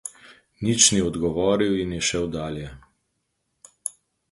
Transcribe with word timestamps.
Nič 0.65 0.81
ni 0.97 1.01
odgovoril 1.09 1.73
in 1.83 1.93
je 1.97 2.01
šel 2.09 2.25
dalje. 2.39 2.67